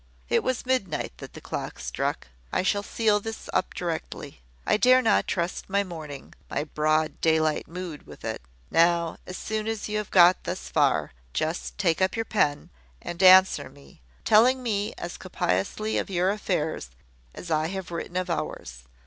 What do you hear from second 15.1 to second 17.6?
copiously of your affairs as